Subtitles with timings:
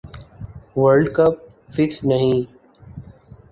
[0.81, 1.33] world cup
[1.73, 2.33] fixed نہی